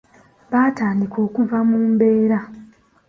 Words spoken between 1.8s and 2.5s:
mbeera.